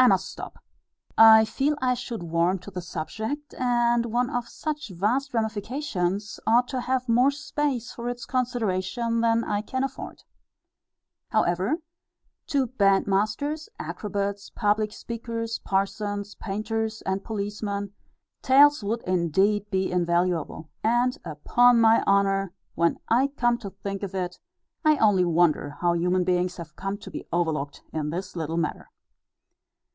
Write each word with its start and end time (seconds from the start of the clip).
I 0.00 0.06
must 0.06 0.28
stop. 0.30 0.62
I 1.18 1.44
feel 1.44 1.74
I 1.82 1.94
should 1.94 2.22
warm 2.22 2.60
to 2.60 2.70
the 2.70 2.80
subject; 2.80 3.52
and 3.54 4.06
one 4.06 4.30
of 4.30 4.46
such 4.46 4.90
vast 4.90 5.34
ramifications 5.34 6.38
ought 6.46 6.68
to 6.68 6.82
have 6.82 7.08
more 7.08 7.32
space 7.32 7.90
for 7.90 8.08
its 8.08 8.24
consideration, 8.24 9.22
than 9.22 9.42
I 9.42 9.60
can 9.60 9.82
afford. 9.82 10.22
However, 11.30 11.78
to 12.46 12.68
band 12.68 13.08
masters, 13.08 13.68
acrobats, 13.80 14.50
public 14.50 14.92
speakers, 14.92 15.58
parsons, 15.64 16.36
painters, 16.36 17.02
and 17.02 17.24
policemen, 17.24 17.92
tails 18.40 18.84
would 18.84 19.02
indeed 19.02 19.68
be 19.68 19.90
invaluable; 19.90 20.70
and, 20.84 21.18
upon 21.24 21.80
my 21.80 22.04
honour, 22.06 22.52
when 22.76 23.00
I 23.08 23.26
come 23.36 23.58
to 23.58 23.70
think 23.70 24.04
of 24.04 24.14
it, 24.14 24.38
I 24.84 24.96
only 24.98 25.24
wonder 25.24 25.70
how 25.80 25.94
human 25.94 26.22
beings, 26.22 26.56
have 26.58 26.76
come 26.76 26.98
to 26.98 27.10
be 27.10 27.26
overlooked 27.32 27.82
in 27.92 28.10
this 28.10 28.36
little 28.36 28.56
matter. 28.56 28.90